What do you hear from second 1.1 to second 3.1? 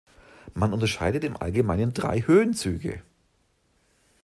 im Allgemeinen drei Höhenzüge.